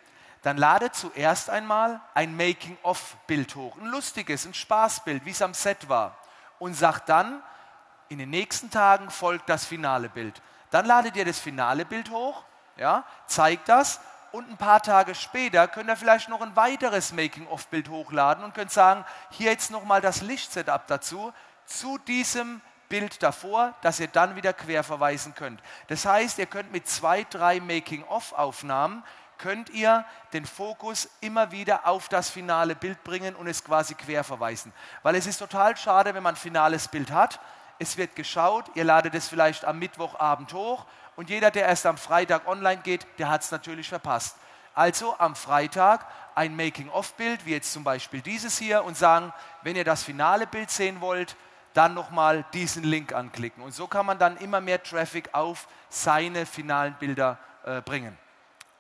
dann 0.43 0.59
ladet 0.59 0.95
zuerst 0.95 1.51
einmal 1.51 2.01
ein 2.15 2.37
Making-of-Bild 2.37 3.57
hoch, 3.57 3.77
ein 3.79 3.87
lustiges, 3.87 4.47
ein 4.47 4.55
Spaßbild, 4.55 5.25
wie 5.25 5.31
es 5.31 5.43
am 5.43 5.55
Set 5.55 5.89
war, 5.89 6.17
und 6.59 6.75
sagt 6.75 7.09
dann, 7.09 7.43
in 8.09 8.19
den 8.19 8.31
nächsten 8.31 8.71
Tagen 8.71 9.11
folgt 9.11 9.49
das 9.49 9.65
finale 9.65 10.09
Bild. 10.09 10.41
Dann 10.71 10.87
ladet 10.87 11.17
ihr 11.17 11.25
das 11.25 11.41
finale 11.41 11.85
Bild 11.85 12.11
hoch, 12.11 12.45
ja, 12.77 13.05
zeigt 13.27 13.69
das 13.69 14.01
und 14.37 14.51
ein 14.51 14.59
paar 14.59 14.83
Tage 14.83 15.15
später 15.15 15.67
könnt 15.67 15.89
ihr 15.89 15.97
vielleicht 15.97 16.29
noch 16.29 16.43
ein 16.43 16.55
weiteres 16.57 17.13
Making-of-Bild 17.13 17.89
hochladen 17.89 18.45
und 18.45 18.55
könnt 18.55 18.71
sagen, 18.71 19.03
hier 19.31 19.51
jetzt 19.51 19.71
nochmal 19.71 20.03
das 20.03 20.21
Lichtsetup 20.21 20.87
dazu, 20.89 21.33
zu 21.65 21.97
diesem 22.07 22.61
Bild 22.91 23.23
davor, 23.23 23.75
dass 23.81 23.99
ihr 23.99 24.09
dann 24.09 24.37
wieder 24.37 24.53
quer 24.53 24.85
verweisen 24.85 25.35
könnt. 25.35 25.63
Das 25.89 26.05
heißt, 26.05 26.39
ihr 26.39 26.45
könnt 26.45 26.71
mit 26.71 26.87
zwei, 26.87 27.25
drei 27.25 27.61
Making-of-Aufnahmen 27.61 29.03
könnt 29.39 29.71
ihr 29.71 30.05
den 30.35 30.45
Fokus 30.45 31.09
immer 31.21 31.51
wieder 31.51 31.87
auf 31.87 32.09
das 32.09 32.29
finale 32.29 32.75
Bild 32.75 33.03
bringen 33.05 33.35
und 33.35 33.47
es 33.47 33.65
quasi 33.65 33.95
quer 33.95 34.23
verweisen. 34.23 34.73
Weil 35.03 35.15
es 35.15 35.27
ist 35.27 35.39
total 35.39 35.77
schade, 35.79 36.15
wenn 36.15 36.23
man 36.23 36.35
ein 36.35 36.39
finales 36.39 36.89
Bild 36.89 37.11
hat, 37.11 37.41
es 37.79 37.97
wird 37.97 38.17
geschaut, 38.17 38.65
ihr 38.75 38.85
ladet 38.85 39.15
es 39.15 39.29
vielleicht 39.29 39.65
am 39.65 39.79
Mittwochabend 39.79 40.53
hoch 40.53 40.87
und 41.17 41.31
jeder, 41.31 41.51
der 41.51 41.67
erst 41.67 41.87
am 41.87 41.99
Freitag 41.99 42.47
online 42.47 42.83
geht, 42.83 43.07
der 43.19 43.29
hat 43.29 43.43
es 43.43 43.51
natürlich 43.51 43.89
verpasst. 43.89 44.37
Also 44.75 45.17
am 45.19 45.35
Freitag 45.35 46.07
ein 46.35 46.55
Making-of-Bild, 46.55 47.47
wie 47.47 47.53
jetzt 47.53 47.73
zum 47.73 47.83
Beispiel 47.83 48.21
dieses 48.21 48.59
hier, 48.59 48.85
und 48.85 48.97
sagen, 48.97 49.33
wenn 49.63 49.77
ihr 49.77 49.85
das 49.85 50.03
finale 50.03 50.47
Bild 50.47 50.71
sehen 50.71 51.01
wollt, 51.01 51.37
dann 51.73 51.95
nochmal 51.95 52.45
diesen 52.53 52.85
Link 52.85 53.13
anklicken. 53.15 53.63
Und 53.63 53.73
so 53.73 53.87
kann 53.87 54.07
man 54.07 54.19
dann 54.19 54.37
immer 54.39 54.61
mehr 54.61 54.83
Traffic 54.83 55.31
auf 55.33 55.67
seine 55.89 56.45
finalen 56.47 56.95
Bilder 56.95 57.39
äh, 57.65 57.81
bringen 57.81 58.19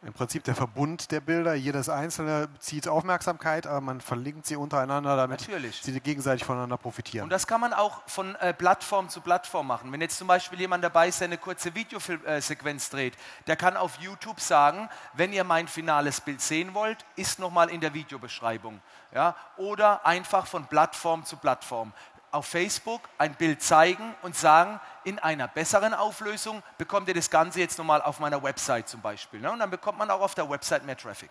im 0.06 0.12
Prinzip 0.12 0.44
der 0.44 0.54
Verbund 0.54 1.10
der 1.10 1.20
Bilder. 1.20 1.54
Jedes 1.54 1.88
einzelne 1.88 2.48
zieht 2.60 2.86
Aufmerksamkeit, 2.86 3.66
aber 3.66 3.80
man 3.80 4.00
verlinkt 4.00 4.46
sie 4.46 4.54
untereinander, 4.54 5.16
damit 5.16 5.40
Natürlich. 5.40 5.82
sie 5.82 6.00
gegenseitig 6.00 6.44
voneinander 6.44 6.76
profitieren. 6.76 7.24
Und 7.24 7.30
das 7.30 7.46
kann 7.46 7.60
man 7.60 7.72
auch 7.72 8.02
von 8.06 8.36
äh, 8.36 8.54
Plattform 8.54 9.08
zu 9.08 9.20
Plattform 9.20 9.66
machen. 9.66 9.90
Wenn 9.90 10.00
jetzt 10.00 10.16
zum 10.18 10.28
Beispiel 10.28 10.60
jemand 10.60 10.84
dabei 10.84 11.08
ist, 11.08 11.20
der 11.20 11.26
eine 11.26 11.38
kurze 11.38 11.74
Videosequenz 11.74 12.90
dreht, 12.90 13.14
der 13.48 13.56
kann 13.56 13.76
auf 13.76 13.98
YouTube 13.98 14.40
sagen, 14.40 14.88
wenn 15.14 15.32
ihr 15.32 15.42
mein 15.42 15.66
finales 15.66 16.20
Bild 16.20 16.40
sehen 16.40 16.72
wollt, 16.74 17.04
ist 17.16 17.40
nochmal 17.40 17.68
in 17.70 17.80
der 17.80 17.92
Videobeschreibung. 17.92 18.80
Ja? 19.12 19.34
Oder 19.56 20.06
einfach 20.06 20.46
von 20.46 20.66
Plattform 20.66 21.24
zu 21.24 21.36
Plattform 21.36 21.92
auf 22.36 22.46
Facebook 22.46 23.00
ein 23.18 23.34
Bild 23.34 23.62
zeigen 23.62 24.14
und 24.22 24.36
sagen, 24.36 24.78
in 25.04 25.18
einer 25.18 25.48
besseren 25.48 25.94
Auflösung 25.94 26.62
bekommt 26.78 27.08
ihr 27.08 27.14
das 27.14 27.30
Ganze 27.30 27.60
jetzt 27.60 27.78
nochmal 27.78 28.02
auf 28.02 28.20
meiner 28.20 28.42
Website 28.42 28.88
zum 28.88 29.00
Beispiel. 29.00 29.40
Ne? 29.40 29.50
Und 29.50 29.58
dann 29.58 29.70
bekommt 29.70 29.98
man 29.98 30.10
auch 30.10 30.20
auf 30.20 30.34
der 30.34 30.48
Website 30.48 30.84
mehr 30.84 30.96
Traffic. 30.96 31.30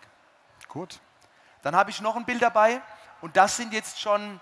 Gut. 0.68 0.98
Dann 1.62 1.76
habe 1.76 1.90
ich 1.90 2.00
noch 2.00 2.16
ein 2.16 2.24
Bild 2.24 2.42
dabei 2.42 2.82
und 3.20 3.36
das 3.36 3.56
sind 3.56 3.72
jetzt 3.72 4.00
schon, 4.00 4.40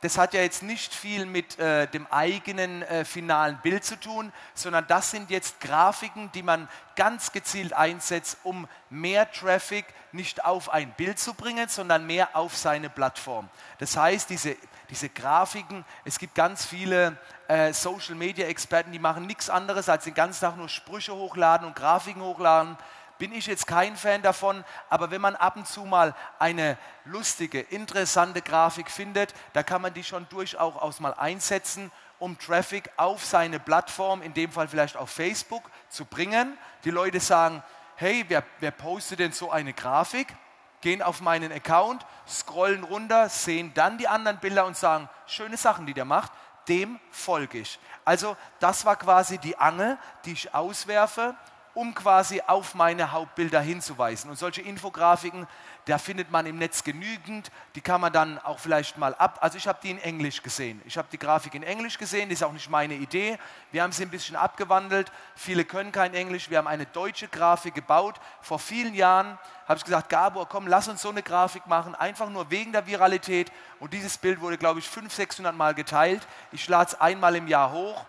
das 0.00 0.18
hat 0.18 0.34
ja 0.34 0.42
jetzt 0.42 0.62
nicht 0.62 0.94
viel 0.94 1.26
mit 1.26 1.58
äh, 1.58 1.86
dem 1.88 2.06
eigenen 2.08 2.82
äh, 2.82 3.04
finalen 3.04 3.58
Bild 3.62 3.84
zu 3.84 3.98
tun, 3.98 4.32
sondern 4.54 4.86
das 4.86 5.10
sind 5.10 5.30
jetzt 5.30 5.60
Grafiken, 5.60 6.30
die 6.32 6.42
man 6.42 6.68
ganz 6.96 7.32
gezielt 7.32 7.72
einsetzt, 7.72 8.38
um 8.42 8.68
mehr 8.90 9.30
Traffic 9.30 9.86
nicht 10.12 10.44
auf 10.44 10.70
ein 10.70 10.92
Bild 10.92 11.18
zu 11.18 11.34
bringen, 11.34 11.68
sondern 11.68 12.06
mehr 12.06 12.36
auf 12.36 12.56
seine 12.56 12.90
Plattform. 12.90 13.48
Das 13.78 13.96
heißt, 13.96 14.30
diese 14.30 14.56
diese 14.90 15.08
Grafiken. 15.08 15.84
Es 16.04 16.18
gibt 16.18 16.34
ganz 16.34 16.64
viele 16.64 17.16
äh, 17.48 17.72
Social 17.72 18.14
Media 18.14 18.46
Experten, 18.46 18.92
die 18.92 18.98
machen 18.98 19.26
nichts 19.26 19.50
anderes, 19.50 19.88
als 19.88 20.04
den 20.04 20.14
ganzen 20.14 20.42
Tag 20.42 20.56
nur 20.56 20.68
Sprüche 20.68 21.14
hochladen 21.14 21.66
und 21.66 21.76
Grafiken 21.76 22.22
hochladen. 22.22 22.76
Bin 23.18 23.32
ich 23.32 23.46
jetzt 23.46 23.66
kein 23.66 23.96
Fan 23.96 24.22
davon, 24.22 24.64
aber 24.90 25.10
wenn 25.10 25.20
man 25.20 25.36
ab 25.36 25.56
und 25.56 25.66
zu 25.66 25.84
mal 25.84 26.14
eine 26.38 26.76
lustige, 27.04 27.60
interessante 27.60 28.42
Grafik 28.42 28.90
findet, 28.90 29.34
da 29.52 29.62
kann 29.62 29.82
man 29.82 29.94
die 29.94 30.04
schon 30.04 30.28
durchaus 30.28 31.00
mal 31.00 31.14
einsetzen, 31.14 31.90
um 32.18 32.38
Traffic 32.38 32.90
auf 32.96 33.24
seine 33.24 33.58
Plattform, 33.58 34.22
in 34.22 34.34
dem 34.34 34.50
Fall 34.50 34.68
vielleicht 34.68 34.96
auf 34.96 35.10
Facebook, 35.10 35.70
zu 35.88 36.04
bringen. 36.04 36.56
Die 36.84 36.90
Leute 36.90 37.20
sagen, 37.20 37.62
hey, 37.96 38.24
wer, 38.28 38.42
wer 38.60 38.70
postet 38.70 39.20
denn 39.20 39.32
so 39.32 39.50
eine 39.50 39.72
Grafik? 39.72 40.34
gehen 40.80 41.02
auf 41.02 41.20
meinen 41.20 41.50
Account, 41.50 42.06
scrollen 42.28 42.84
runter, 42.84 43.28
sehen 43.28 43.72
dann 43.74 43.98
die 43.98 44.06
anderen 44.06 44.38
Bilder 44.38 44.66
und 44.66 44.76
sagen, 44.76 45.08
schöne 45.26 45.56
Sachen, 45.56 45.84
die 45.84 45.94
der 45.94 46.04
macht, 46.04 46.30
dem 46.68 47.00
folge 47.10 47.58
ich. 47.58 47.80
Also 48.04 48.36
das 48.60 48.84
war 48.84 48.94
quasi 48.94 49.38
die 49.38 49.58
Angel, 49.58 49.98
die 50.24 50.32
ich 50.32 50.54
auswerfe, 50.54 51.34
um 51.76 51.94
quasi 51.94 52.42
auf 52.46 52.74
meine 52.74 53.12
Hauptbilder 53.12 53.60
hinzuweisen. 53.60 54.30
Und 54.30 54.38
solche 54.38 54.62
Infografiken, 54.62 55.46
da 55.84 55.98
findet 55.98 56.30
man 56.30 56.46
im 56.46 56.56
Netz 56.56 56.82
genügend, 56.82 57.50
die 57.74 57.82
kann 57.82 58.00
man 58.00 58.14
dann 58.14 58.38
auch 58.38 58.58
vielleicht 58.58 58.96
mal 58.96 59.14
ab. 59.14 59.38
Also 59.42 59.58
ich 59.58 59.68
habe 59.68 59.78
die 59.82 59.90
in 59.90 59.98
Englisch 59.98 60.42
gesehen. 60.42 60.80
Ich 60.86 60.96
habe 60.96 61.08
die 61.12 61.18
Grafik 61.18 61.54
in 61.54 61.62
Englisch 61.62 61.98
gesehen, 61.98 62.30
das 62.30 62.38
ist 62.38 62.44
auch 62.44 62.52
nicht 62.54 62.70
meine 62.70 62.94
Idee. 62.94 63.38
Wir 63.72 63.82
haben 63.82 63.92
sie 63.92 64.04
ein 64.04 64.10
bisschen 64.10 64.36
abgewandelt. 64.36 65.12
Viele 65.34 65.66
können 65.66 65.92
kein 65.92 66.14
Englisch. 66.14 66.48
Wir 66.48 66.56
haben 66.56 66.66
eine 66.66 66.86
deutsche 66.86 67.28
Grafik 67.28 67.74
gebaut. 67.74 68.14
Vor 68.40 68.58
vielen 68.58 68.94
Jahren 68.94 69.38
habe 69.68 69.76
ich 69.76 69.84
gesagt, 69.84 70.08
Gabor, 70.08 70.48
komm, 70.48 70.66
lass 70.66 70.88
uns 70.88 71.02
so 71.02 71.10
eine 71.10 71.22
Grafik 71.22 71.66
machen, 71.66 71.94
einfach 71.94 72.30
nur 72.30 72.50
wegen 72.50 72.72
der 72.72 72.86
Viralität. 72.86 73.52
Und 73.80 73.92
dieses 73.92 74.16
Bild 74.16 74.40
wurde, 74.40 74.56
glaube 74.56 74.78
ich, 74.78 74.88
500, 74.88 75.12
600 75.12 75.54
Mal 75.54 75.74
geteilt. 75.74 76.26
Ich 76.52 76.66
lade 76.68 76.92
es 76.92 76.98
einmal 76.98 77.36
im 77.36 77.48
Jahr 77.48 77.70
hoch 77.70 78.06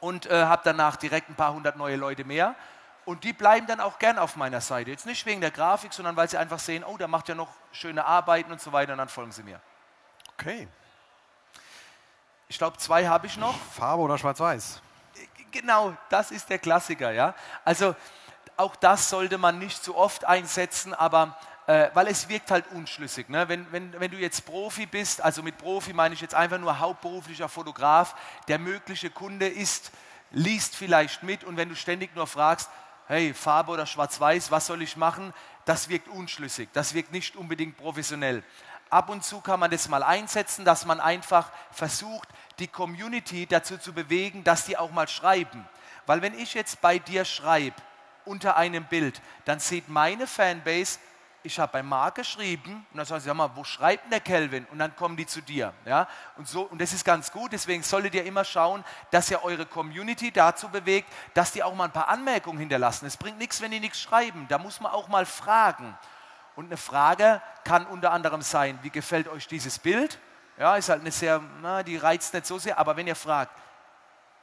und 0.00 0.26
äh, 0.26 0.42
habe 0.42 0.62
danach 0.64 0.96
direkt 0.96 1.28
ein 1.28 1.36
paar 1.36 1.54
hundert 1.54 1.76
neue 1.76 1.94
Leute 1.94 2.24
mehr. 2.24 2.56
Und 3.10 3.24
die 3.24 3.32
bleiben 3.32 3.66
dann 3.66 3.80
auch 3.80 3.98
gern 3.98 4.20
auf 4.20 4.36
meiner 4.36 4.60
Seite. 4.60 4.88
Jetzt 4.88 5.04
nicht 5.04 5.26
wegen 5.26 5.40
der 5.40 5.50
Grafik, 5.50 5.92
sondern 5.92 6.14
weil 6.14 6.30
sie 6.30 6.36
einfach 6.36 6.60
sehen, 6.60 6.84
oh, 6.84 6.96
der 6.96 7.08
macht 7.08 7.28
ja 7.28 7.34
noch 7.34 7.48
schöne 7.72 8.04
Arbeiten 8.04 8.52
und 8.52 8.60
so 8.60 8.70
weiter 8.70 8.92
und 8.92 8.98
dann 8.98 9.08
folgen 9.08 9.32
sie 9.32 9.42
mir. 9.42 9.60
Okay. 10.34 10.68
Ich 12.46 12.56
glaube, 12.56 12.78
zwei 12.78 13.08
habe 13.08 13.26
ich 13.26 13.36
noch. 13.36 13.56
Farbe 13.72 14.04
oder 14.04 14.16
Schwarz-Weiß? 14.16 14.80
Genau, 15.50 15.96
das 16.08 16.30
ist 16.30 16.48
der 16.50 16.60
Klassiker, 16.60 17.10
ja. 17.10 17.34
Also 17.64 17.96
auch 18.56 18.76
das 18.76 19.10
sollte 19.10 19.38
man 19.38 19.58
nicht 19.58 19.82
zu 19.82 19.96
oft 19.96 20.24
einsetzen, 20.24 20.94
aber 20.94 21.36
äh, 21.66 21.90
weil 21.94 22.06
es 22.06 22.28
wirkt 22.28 22.52
halt 22.52 22.64
unschlüssig. 22.70 23.28
Ne? 23.28 23.48
Wenn, 23.48 23.72
wenn, 23.72 23.98
wenn 23.98 24.12
du 24.12 24.18
jetzt 24.18 24.46
Profi 24.46 24.86
bist, 24.86 25.20
also 25.20 25.42
mit 25.42 25.58
Profi 25.58 25.94
meine 25.94 26.14
ich 26.14 26.20
jetzt 26.20 26.36
einfach 26.36 26.58
nur 26.58 26.78
hauptberuflicher 26.78 27.48
Fotograf, 27.48 28.14
der 28.46 28.60
mögliche 28.60 29.10
Kunde 29.10 29.48
ist, 29.48 29.90
liest 30.30 30.76
vielleicht 30.76 31.24
mit 31.24 31.42
und 31.42 31.56
wenn 31.56 31.68
du 31.68 31.74
ständig 31.74 32.14
nur 32.14 32.28
fragst, 32.28 32.70
hey, 33.10 33.34
Farbe 33.34 33.72
oder 33.72 33.86
Schwarz-Weiß, 33.86 34.52
was 34.52 34.68
soll 34.68 34.82
ich 34.82 34.96
machen? 34.96 35.34
Das 35.64 35.88
wirkt 35.88 36.06
unschlüssig, 36.06 36.68
das 36.72 36.94
wirkt 36.94 37.10
nicht 37.10 37.34
unbedingt 37.34 37.76
professionell. 37.76 38.44
Ab 38.88 39.08
und 39.08 39.24
zu 39.24 39.40
kann 39.40 39.58
man 39.58 39.68
das 39.72 39.88
mal 39.88 40.04
einsetzen, 40.04 40.64
dass 40.64 40.86
man 40.86 41.00
einfach 41.00 41.50
versucht, 41.72 42.28
die 42.60 42.68
Community 42.68 43.46
dazu 43.46 43.78
zu 43.78 43.92
bewegen, 43.92 44.44
dass 44.44 44.64
die 44.64 44.76
auch 44.76 44.92
mal 44.92 45.08
schreiben. 45.08 45.68
Weil 46.06 46.22
wenn 46.22 46.38
ich 46.38 46.54
jetzt 46.54 46.80
bei 46.80 47.00
dir 47.00 47.24
schreibe 47.24 47.74
unter 48.24 48.56
einem 48.56 48.84
Bild, 48.84 49.20
dann 49.44 49.58
sieht 49.58 49.88
meine 49.88 50.28
Fanbase, 50.28 51.00
ich 51.42 51.58
habe 51.58 51.72
bei 51.72 51.82
Marc 51.82 52.16
geschrieben 52.16 52.86
und 52.90 52.96
dann 52.96 53.06
sagen 53.06 53.20
sie, 53.20 53.26
sag 53.26 53.34
mal, 53.34 53.50
wo 53.54 53.64
schreibt 53.64 54.04
denn 54.04 54.10
der 54.10 54.20
Kelvin? 54.20 54.66
Und 54.66 54.78
dann 54.78 54.94
kommen 54.94 55.16
die 55.16 55.26
zu 55.26 55.40
dir. 55.40 55.72
Ja? 55.84 56.06
Und, 56.36 56.46
so, 56.46 56.62
und 56.62 56.80
das 56.80 56.92
ist 56.92 57.04
ganz 57.04 57.32
gut, 57.32 57.52
deswegen 57.52 57.82
solltet 57.82 58.14
ihr 58.14 58.24
immer 58.24 58.44
schauen, 58.44 58.84
dass 59.10 59.30
ihr 59.30 59.42
eure 59.42 59.66
Community 59.66 60.30
dazu 60.30 60.68
bewegt, 60.68 61.08
dass 61.34 61.52
die 61.52 61.62
auch 61.62 61.74
mal 61.74 61.84
ein 61.84 61.92
paar 61.92 62.08
Anmerkungen 62.08 62.58
hinterlassen. 62.58 63.06
Es 63.06 63.16
bringt 63.16 63.38
nichts, 63.38 63.60
wenn 63.60 63.70
die 63.70 63.80
nichts 63.80 64.00
schreiben, 64.00 64.46
da 64.48 64.58
muss 64.58 64.80
man 64.80 64.92
auch 64.92 65.08
mal 65.08 65.26
fragen. 65.26 65.96
Und 66.56 66.66
eine 66.66 66.76
Frage 66.76 67.40
kann 67.64 67.86
unter 67.86 68.12
anderem 68.12 68.42
sein, 68.42 68.78
wie 68.82 68.90
gefällt 68.90 69.28
euch 69.28 69.46
dieses 69.46 69.78
Bild? 69.78 70.18
Ja, 70.58 70.76
ist 70.76 70.90
halt 70.90 71.00
eine 71.00 71.10
sehr, 71.10 71.40
na, 71.62 71.82
die 71.82 71.96
reizt 71.96 72.34
nicht 72.34 72.46
so 72.46 72.58
sehr, 72.58 72.78
aber 72.78 72.96
wenn 72.96 73.06
ihr 73.06 73.16
fragt, 73.16 73.52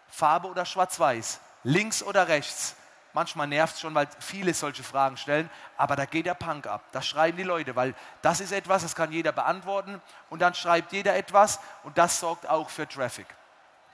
Farbe 0.10 0.48
oder 0.48 0.66
Schwarz-Weiß, 0.66 1.40
links 1.64 2.02
oder 2.02 2.28
rechts, 2.28 2.76
Manchmal 3.18 3.48
nervt 3.48 3.74
es 3.74 3.82
schon, 3.82 3.96
weil 3.96 4.08
viele 4.20 4.54
solche 4.54 4.84
Fragen 4.84 5.18
stellen, 5.18 5.50
aber 5.76 5.96
da 5.96 6.06
geht 6.06 6.28
der 6.28 6.36
Punk 6.36 6.68
ab. 6.68 6.84
Das 6.92 7.08
schreiben 7.08 7.36
die 7.36 7.42
Leute, 7.42 7.76
weil 7.76 7.96
das 8.22 8.42
ist 8.42 8.52
etwas, 8.52 8.84
das 8.84 8.94
kann 8.94 9.12
jeder 9.12 9.32
beantworten 9.32 10.00
und 10.30 10.40
dann 10.40 10.54
schreibt 10.54 10.92
jeder 10.92 11.16
etwas 11.16 11.60
und 11.82 11.98
das 11.98 12.20
sorgt 12.20 12.48
auch 12.48 12.70
für 12.70 12.88
Traffic. 12.88 13.26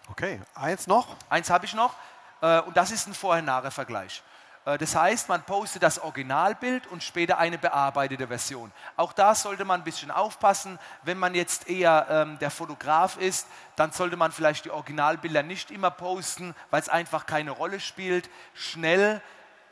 Okay, 0.10 0.42
eins 0.56 0.88
noch? 0.88 1.16
Eins 1.30 1.50
habe 1.50 1.64
ich 1.64 1.74
noch 1.74 1.96
äh, 2.42 2.60
und 2.64 2.76
das 2.76 2.92
ist 2.92 3.08
ein 3.08 3.14
Vorher-Nachher-Vergleich. 3.14 4.22
Äh, 4.66 4.78
das 4.78 4.96
heißt, 4.96 5.30
man 5.30 5.44
postet 5.44 5.84
das 5.84 6.00
Originalbild 6.00 6.88
und 6.88 7.04
später 7.04 7.38
eine 7.38 7.58
bearbeitete 7.58 8.28
Version. 8.28 8.72
Auch 8.96 9.14
da 9.14 9.36
sollte 9.36 9.66
man 9.66 9.82
ein 9.82 9.84
bisschen 9.84 10.12
aufpassen. 10.12 10.80
Wenn 11.04 11.18
man 11.18 11.36
jetzt 11.36 11.70
eher 11.70 12.08
ähm, 12.10 12.40
der 12.40 12.52
Fotograf 12.52 13.18
ist, 13.18 13.48
dann 13.76 13.92
sollte 13.92 14.18
man 14.18 14.32
vielleicht 14.32 14.66
die 14.66 14.72
Originalbilder 14.72 15.44
nicht 15.44 15.72
immer 15.72 15.92
posten, 15.92 16.56
weil 16.70 16.82
es 16.82 16.90
einfach 16.90 17.26
keine 17.26 17.52
Rolle 17.52 17.80
spielt. 17.80 18.30
Schnell 18.54 19.22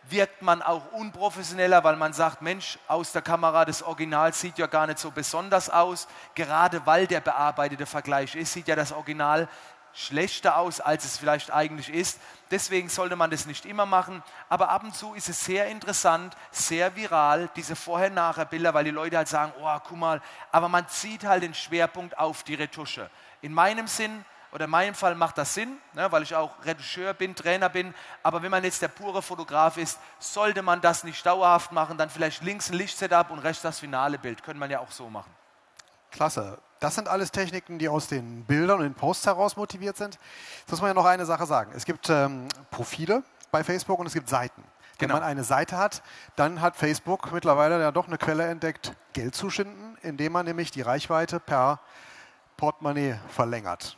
wirkt 0.09 0.41
man 0.41 0.63
auch 0.63 0.91
unprofessioneller, 0.93 1.83
weil 1.83 1.95
man 1.95 2.11
sagt, 2.11 2.41
Mensch, 2.41 2.79
aus 2.87 3.11
der 3.11 3.21
Kamera 3.21 3.65
das 3.65 3.83
Original 3.83 4.33
sieht 4.33 4.57
ja 4.57 4.65
gar 4.65 4.87
nicht 4.87 4.97
so 4.97 5.11
besonders 5.11 5.69
aus. 5.69 6.07
Gerade 6.33 6.85
weil 6.85 7.05
der 7.05 7.21
bearbeitete 7.21 7.85
Vergleich 7.85 8.35
ist, 8.35 8.53
sieht 8.53 8.67
ja 8.67 8.75
das 8.75 8.91
Original 8.91 9.47
schlechter 9.93 10.57
aus, 10.57 10.79
als 10.79 11.05
es 11.05 11.17
vielleicht 11.17 11.51
eigentlich 11.51 11.93
ist. 11.93 12.19
Deswegen 12.49 12.89
sollte 12.89 13.15
man 13.15 13.31
das 13.31 13.45
nicht 13.45 13.65
immer 13.65 13.85
machen. 13.85 14.23
Aber 14.49 14.69
ab 14.69 14.83
und 14.83 14.95
zu 14.95 15.13
ist 15.13 15.29
es 15.29 15.43
sehr 15.43 15.67
interessant, 15.67 16.35
sehr 16.51 16.95
viral, 16.95 17.49
diese 17.55 17.75
Vorher-Nachher-Bilder, 17.75 18.73
weil 18.73 18.83
die 18.83 18.91
Leute 18.91 19.17
halt 19.17 19.27
sagen, 19.27 19.53
oh, 19.59 19.77
guck 19.87 19.97
mal, 19.97 20.21
aber 20.51 20.69
man 20.69 20.87
zieht 20.87 21.23
halt 21.23 21.43
den 21.43 21.53
Schwerpunkt 21.53 22.17
auf 22.17 22.43
die 22.43 22.55
Retusche. 22.55 23.09
In 23.41 23.53
meinem 23.53 23.87
Sinn 23.87 24.25
oder 24.51 24.65
in 24.65 24.71
meinem 24.71 24.95
Fall 24.95 25.15
macht 25.15 25.37
das 25.37 25.53
Sinn, 25.53 25.77
ne, 25.93 26.11
weil 26.11 26.23
ich 26.23 26.35
auch 26.35 26.51
Retoucheur 26.65 27.13
bin, 27.13 27.35
Trainer 27.35 27.69
bin. 27.69 27.93
Aber 28.21 28.41
wenn 28.41 28.51
man 28.51 28.63
jetzt 28.63 28.81
der 28.81 28.89
pure 28.89 29.21
Fotograf 29.21 29.77
ist, 29.77 29.97
sollte 30.19 30.61
man 30.61 30.81
das 30.81 31.03
nicht 31.03 31.25
dauerhaft 31.25 31.71
machen. 31.71 31.97
Dann 31.97 32.09
vielleicht 32.09 32.43
links 32.43 32.69
ein 32.69 32.73
Lichtsetup 32.73 33.31
und 33.31 33.39
rechts 33.39 33.61
das 33.61 33.79
finale 33.79 34.17
Bild. 34.17 34.43
Könnte 34.43 34.59
man 34.59 34.69
ja 34.69 34.79
auch 34.79 34.91
so 34.91 35.09
machen. 35.09 35.33
Klasse. 36.11 36.59
Das 36.81 36.95
sind 36.95 37.07
alles 37.07 37.31
Techniken, 37.31 37.77
die 37.77 37.87
aus 37.87 38.07
den 38.07 38.43
Bildern 38.43 38.79
und 38.79 38.83
den 38.83 38.95
Posts 38.95 39.27
heraus 39.27 39.55
motiviert 39.55 39.97
sind. 39.97 40.17
Jetzt 40.61 40.71
muss 40.71 40.81
man 40.81 40.89
ja 40.89 40.93
noch 40.95 41.05
eine 41.05 41.27
Sache 41.27 41.45
sagen. 41.45 41.71
Es 41.75 41.85
gibt 41.85 42.09
ähm, 42.09 42.47
Profile 42.71 43.23
bei 43.51 43.63
Facebook 43.63 43.99
und 43.99 44.07
es 44.07 44.13
gibt 44.13 44.27
Seiten. 44.27 44.63
Genau. 44.97 45.13
Wenn 45.13 45.21
man 45.21 45.29
eine 45.29 45.43
Seite 45.43 45.77
hat, 45.77 46.01
dann 46.35 46.59
hat 46.59 46.75
Facebook 46.75 47.31
mittlerweile 47.31 47.79
ja 47.79 47.91
doch 47.91 48.07
eine 48.07 48.17
Quelle 48.17 48.47
entdeckt, 48.47 48.95
Geld 49.13 49.35
zu 49.35 49.51
schinden, 49.51 49.95
indem 50.01 50.31
man 50.31 50.43
nämlich 50.43 50.71
die 50.71 50.81
Reichweite 50.81 51.39
per 51.39 51.79
Portemonnaie 52.57 53.19
verlängert. 53.29 53.95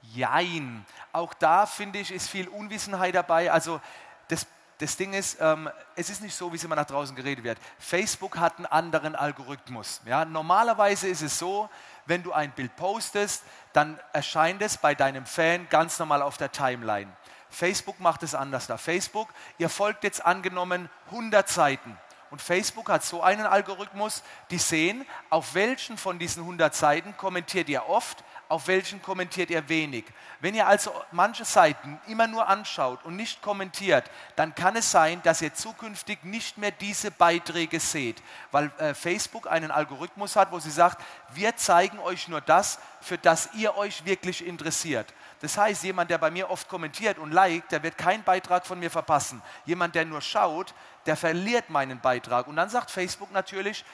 Jein. 0.00 0.86
Auch 1.12 1.34
da 1.34 1.66
finde 1.66 1.98
ich, 1.98 2.12
ist 2.12 2.28
viel 2.28 2.46
Unwissenheit 2.46 3.16
dabei. 3.16 3.50
Also 3.50 3.80
das 4.28 4.46
das 4.78 4.96
Ding 4.96 5.12
ist, 5.12 5.38
ähm, 5.40 5.70
es 5.94 6.10
ist 6.10 6.20
nicht 6.20 6.34
so, 6.34 6.52
wie 6.52 6.56
es 6.56 6.64
immer 6.64 6.76
nach 6.76 6.86
draußen 6.86 7.14
geredet 7.14 7.44
wird. 7.44 7.58
Facebook 7.78 8.38
hat 8.38 8.56
einen 8.56 8.66
anderen 8.66 9.14
Algorithmus. 9.14 10.00
Ja? 10.04 10.24
Normalerweise 10.24 11.08
ist 11.08 11.22
es 11.22 11.38
so, 11.38 11.68
wenn 12.06 12.22
du 12.22 12.32
ein 12.32 12.52
Bild 12.52 12.74
postest, 12.76 13.44
dann 13.72 13.98
erscheint 14.12 14.62
es 14.62 14.76
bei 14.76 14.94
deinem 14.94 15.26
Fan 15.26 15.68
ganz 15.68 15.98
normal 15.98 16.22
auf 16.22 16.36
der 16.36 16.50
Timeline. 16.50 17.10
Facebook 17.50 18.00
macht 18.00 18.22
es 18.24 18.34
anders 18.34 18.66
da. 18.66 18.76
Facebook, 18.76 19.28
ihr 19.58 19.68
folgt 19.68 20.04
jetzt 20.04 20.24
angenommen 20.24 20.90
100 21.06 21.48
Seiten. 21.48 21.96
Und 22.30 22.42
Facebook 22.42 22.88
hat 22.88 23.04
so 23.04 23.22
einen 23.22 23.46
Algorithmus, 23.46 24.24
die 24.50 24.58
sehen, 24.58 25.06
auf 25.30 25.54
welchen 25.54 25.96
von 25.96 26.18
diesen 26.18 26.42
100 26.42 26.74
Seiten 26.74 27.16
kommentiert 27.16 27.68
ihr 27.68 27.88
oft, 27.88 28.24
auf 28.54 28.68
welchen 28.68 29.02
kommentiert 29.02 29.50
ihr 29.50 29.68
wenig. 29.68 30.04
Wenn 30.38 30.54
ihr 30.54 30.64
also 30.64 30.92
manche 31.10 31.44
Seiten 31.44 32.00
immer 32.06 32.28
nur 32.28 32.46
anschaut 32.46 33.04
und 33.04 33.16
nicht 33.16 33.42
kommentiert, 33.42 34.08
dann 34.36 34.54
kann 34.54 34.76
es 34.76 34.92
sein, 34.92 35.20
dass 35.24 35.42
ihr 35.42 35.52
zukünftig 35.52 36.22
nicht 36.22 36.56
mehr 36.56 36.70
diese 36.70 37.10
Beiträge 37.10 37.80
seht, 37.80 38.22
weil 38.52 38.70
äh, 38.78 38.94
Facebook 38.94 39.50
einen 39.50 39.72
Algorithmus 39.72 40.36
hat, 40.36 40.52
wo 40.52 40.60
sie 40.60 40.70
sagt, 40.70 41.02
wir 41.32 41.56
zeigen 41.56 41.98
euch 41.98 42.28
nur 42.28 42.40
das, 42.40 42.78
für 43.00 43.18
das 43.18 43.48
ihr 43.54 43.76
euch 43.76 44.04
wirklich 44.04 44.46
interessiert. 44.46 45.12
Das 45.40 45.58
heißt, 45.58 45.82
jemand, 45.82 46.12
der 46.12 46.18
bei 46.18 46.30
mir 46.30 46.48
oft 46.48 46.68
kommentiert 46.68 47.18
und 47.18 47.32
liked, 47.32 47.72
der 47.72 47.82
wird 47.82 47.98
keinen 47.98 48.22
Beitrag 48.22 48.66
von 48.66 48.78
mir 48.78 48.90
verpassen. 48.92 49.42
Jemand, 49.66 49.96
der 49.96 50.04
nur 50.04 50.20
schaut, 50.20 50.74
der 51.06 51.16
verliert 51.16 51.70
meinen 51.70 51.98
Beitrag. 51.98 52.46
Und 52.46 52.54
dann 52.54 52.70
sagt 52.70 52.92
Facebook 52.92 53.32
natürlich, 53.32 53.84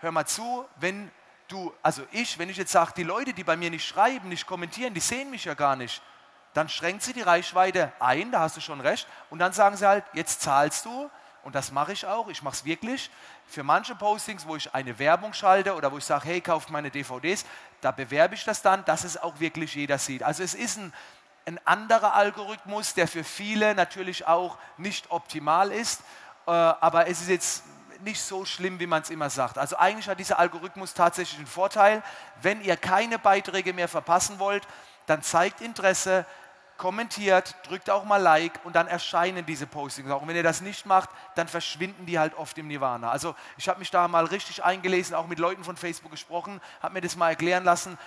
hör 0.00 0.10
mal 0.10 0.26
zu, 0.26 0.64
wenn 0.76 1.10
du, 1.48 1.72
also 1.82 2.02
ich, 2.12 2.38
wenn 2.38 2.48
ich 2.48 2.56
jetzt 2.56 2.72
sage, 2.72 2.92
die 2.96 3.02
Leute, 3.02 3.32
die 3.32 3.44
bei 3.44 3.56
mir 3.56 3.70
nicht 3.70 3.86
schreiben, 3.86 4.28
nicht 4.28 4.46
kommentieren, 4.46 4.94
die 4.94 5.00
sehen 5.00 5.30
mich 5.30 5.44
ja 5.44 5.54
gar 5.54 5.76
nicht, 5.76 6.02
dann 6.54 6.68
schränkt 6.68 7.02
sie 7.02 7.12
die 7.12 7.22
Reichweite 7.22 7.92
ein, 8.00 8.32
da 8.32 8.40
hast 8.40 8.56
du 8.56 8.60
schon 8.60 8.80
recht, 8.80 9.06
und 9.30 9.38
dann 9.38 9.52
sagen 9.52 9.76
sie 9.76 9.86
halt, 9.86 10.04
jetzt 10.14 10.40
zahlst 10.40 10.84
du, 10.86 11.10
und 11.42 11.54
das 11.54 11.70
mache 11.70 11.92
ich 11.92 12.04
auch, 12.06 12.28
ich 12.28 12.42
mache 12.42 12.54
es 12.54 12.64
wirklich, 12.64 13.10
für 13.46 13.62
manche 13.62 13.94
Postings, 13.94 14.46
wo 14.46 14.56
ich 14.56 14.74
eine 14.74 14.98
Werbung 14.98 15.32
schalte 15.32 15.74
oder 15.76 15.92
wo 15.92 15.98
ich 15.98 16.04
sage, 16.04 16.24
hey, 16.26 16.40
kauft 16.40 16.70
meine 16.70 16.90
DVDs, 16.90 17.44
da 17.80 17.92
bewerbe 17.92 18.34
ich 18.34 18.44
das 18.44 18.62
dann, 18.62 18.84
dass 18.84 19.04
es 19.04 19.16
auch 19.16 19.38
wirklich 19.38 19.74
jeder 19.74 19.98
sieht. 19.98 20.22
Also 20.22 20.42
es 20.42 20.54
ist 20.54 20.78
ein, 20.78 20.92
ein 21.46 21.60
anderer 21.64 22.14
Algorithmus, 22.14 22.94
der 22.94 23.06
für 23.06 23.22
viele 23.22 23.74
natürlich 23.76 24.26
auch 24.26 24.58
nicht 24.76 25.10
optimal 25.10 25.70
ist, 25.70 26.00
äh, 26.46 26.50
aber 26.50 27.06
es 27.06 27.20
ist 27.20 27.28
jetzt 27.28 27.62
nicht 28.02 28.20
so 28.20 28.44
schlimm, 28.44 28.80
wie 28.80 28.86
man 28.86 29.02
es 29.02 29.10
immer 29.10 29.30
sagt. 29.30 29.58
Also 29.58 29.76
eigentlich 29.76 30.08
hat 30.08 30.18
dieser 30.18 30.38
Algorithmus 30.38 30.94
tatsächlich 30.94 31.38
einen 31.38 31.46
Vorteil. 31.46 32.02
Wenn 32.42 32.62
ihr 32.62 32.76
keine 32.76 33.18
Beiträge 33.18 33.72
mehr 33.72 33.88
verpassen 33.88 34.38
wollt, 34.38 34.66
dann 35.06 35.22
zeigt 35.22 35.60
Interesse, 35.60 36.26
kommentiert, 36.76 37.54
drückt 37.66 37.90
auch 37.90 38.04
mal 38.04 38.20
Like 38.20 38.60
und 38.64 38.76
dann 38.76 38.86
erscheinen 38.86 39.46
diese 39.46 39.66
Postings 39.66 40.10
auch. 40.10 40.22
Und 40.22 40.28
wenn 40.28 40.36
ihr 40.36 40.42
das 40.42 40.60
nicht 40.60 40.86
macht, 40.86 41.08
dann 41.34 41.48
verschwinden 41.48 42.06
die 42.06 42.18
halt 42.18 42.36
oft 42.36 42.56
im 42.58 42.68
Nirvana. 42.68 43.10
Also 43.10 43.34
ich 43.56 43.68
habe 43.68 43.78
mich 43.78 43.90
da 43.90 44.08
mal 44.08 44.26
richtig 44.26 44.62
eingelesen, 44.62 45.14
auch 45.14 45.26
mit 45.26 45.38
Leuten 45.38 45.64
von 45.64 45.76
Facebook 45.76 46.10
gesprochen, 46.10 46.60
habe 46.82 46.94
mir 46.94 47.00
das 47.00 47.16
mal 47.16 47.30
erklären 47.30 47.64
lassen. 47.64 47.98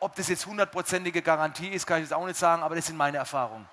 Ob 0.00 0.14
das 0.16 0.28
jetzt 0.28 0.46
hundertprozentige 0.46 1.22
Garantie 1.22 1.68
ist, 1.68 1.86
kann 1.86 1.98
ich 1.98 2.04
jetzt 2.04 2.12
auch 2.12 2.26
nicht 2.26 2.38
sagen, 2.38 2.62
aber 2.62 2.74
das 2.74 2.86
sind 2.86 2.96
meine 2.96 3.16
Erfahrungen 3.16 3.66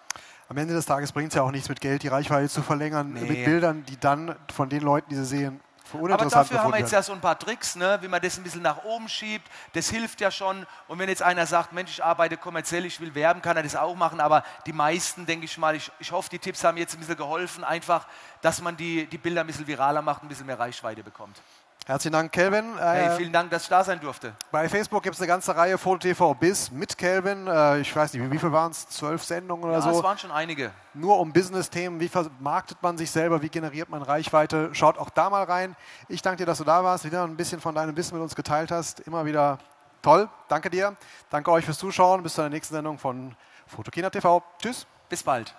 am 0.48 0.58
Ende 0.58 0.74
des 0.74 0.86
Tages 0.86 1.12
bringt 1.12 1.30
es 1.30 1.36
ja 1.36 1.42
auch 1.42 1.52
nichts 1.52 1.70
mit 1.70 1.82
Geld, 1.82 2.04
die 2.04 2.08
Reichweite 2.08 2.50
zu 2.50 2.62
verlängern, 2.62 3.14
nee. 3.14 3.22
mit 3.22 3.46
Bildern, 3.46 3.84
die 3.86 4.00
dann 4.00 4.36
von 4.54 4.70
den 4.70 4.82
Leuten, 4.82 5.10
die 5.10 5.16
sie 5.16 5.26
sehen, 5.26 5.60
Aber 5.94 6.18
dafür 6.26 6.62
haben 6.62 6.72
wir 6.72 6.80
jetzt 6.80 6.92
ja 6.92 7.02
so 7.02 7.14
ein 7.14 7.22
paar 7.22 7.38
Tricks, 7.38 7.76
ne? 7.76 7.98
wie 8.02 8.08
man 8.08 8.22
das 8.22 8.38
ein 8.38 8.44
bisschen 8.44 8.62
nach 8.62 8.84
oben 8.84 9.10
schiebt. 9.10 9.48
Das 9.74 9.90
hilft 9.90 10.22
ja 10.22 10.30
schon. 10.30 10.66
Und 10.88 11.00
wenn 11.00 11.10
jetzt 11.10 11.24
einer 11.24 11.46
sagt, 11.48 11.74
Mensch, 11.74 11.92
ich 11.92 12.04
arbeite 12.04 12.38
kommerziell, 12.38 12.86
ich 12.86 13.00
will 13.00 13.16
werben, 13.16 13.42
kann 13.42 13.58
er 13.58 13.64
das 13.64 13.76
auch 13.76 13.96
machen. 13.96 14.20
Aber 14.20 14.44
die 14.66 14.74
meisten, 14.74 15.26
denke 15.26 15.46
ich 15.46 15.58
mal, 15.58 15.76
ich, 15.76 15.92
ich 16.00 16.12
hoffe, 16.12 16.30
die 16.30 16.40
Tipps 16.40 16.64
haben 16.64 16.78
jetzt 16.78 16.94
ein 16.94 17.00
bisschen 17.00 17.18
geholfen, 17.18 17.64
einfach, 17.64 18.08
dass 18.42 18.62
man 18.62 18.78
die, 18.78 19.08
die 19.08 19.18
Bilder 19.18 19.42
ein 19.42 19.48
bisschen 19.48 19.68
viraler 19.68 20.02
macht, 20.02 20.24
ein 20.24 20.28
bisschen 20.28 20.46
mehr 20.46 20.60
Reichweite 20.60 21.04
bekommt. 21.04 21.42
Herzlichen 21.88 22.14
Dank, 22.14 22.32
Kelvin. 22.32 22.80
Hey, 22.80 23.06
äh, 23.06 23.16
vielen 23.16 23.32
Dank, 23.32 23.52
dass 23.52 23.62
ich 23.62 23.70
da 23.70 23.84
sein 23.84 24.00
durfte. 24.00 24.34
Bei 24.52 24.68
Facebook 24.68 25.04
gibt 25.04 25.14
es 25.14 25.22
eine 25.22 25.28
ganze 25.28 25.56
Reihe 25.56 25.78
Foto 25.78 26.00
TV 26.00 26.34
bis 26.34 26.72
mit 26.72 26.98
Kelvin. 26.98 27.46
Äh, 27.46 27.82
ich 27.82 27.96
weiß 27.96 28.12
nicht, 28.12 28.32
wie 28.32 28.40
viel 28.40 28.52
waren 28.52 28.72
es? 28.72 28.90
Zwölf 28.90 29.24
Sendungen 29.24 29.66
oder 29.66 29.74
ja, 29.74 29.82
so? 29.82 29.92
Ja, 29.92 29.98
es 29.98 30.04
waren 30.04 30.18
schon 30.18 30.32
einige. 30.32 30.72
Nur 30.96 31.20
um 31.20 31.32
Business-Themen. 31.32 32.00
Wie 32.00 32.08
vermarktet 32.08 32.80
man 32.82 32.98
sich 32.98 33.12
selber? 33.12 33.44
Wie 33.44 33.50
generiert 33.50 33.90
man 33.90 34.02
Reichweite? 34.02 34.74
Schaut 34.74 34.98
auch 34.98 35.12
da 35.12 35.30
mal 35.30 35.44
rein. 35.44 35.76
Ich 36.08 36.24
danke 36.24 36.38
dir, 36.38 36.48
dass 36.48 36.58
du 36.58 36.64
da 36.64 36.84
warst, 36.84 37.06
wieder 37.06 37.24
ein 37.24 37.38
bisschen 37.38 37.62
von 37.62 37.76
deinem 37.76 37.96
Wissen 37.96 38.16
mit 38.16 38.24
uns 38.24 38.36
geteilt 38.36 38.72
hast. 38.72 39.02
Immer 39.02 39.26
wieder 39.26 39.60
toll. 40.02 40.28
Danke 40.48 40.72
dir. 40.72 40.96
Danke 41.30 41.52
euch 41.52 41.66
fürs 41.66 41.78
Zuschauen. 41.78 42.24
Bis 42.24 42.34
zur 42.34 42.50
nächsten 42.50 42.74
Sendung 42.74 42.98
von 42.98 43.36
Fotokina 43.68 44.10
TV. 44.10 44.42
Tschüss. 44.60 44.88
Bis 45.08 45.22
bald. 45.22 45.54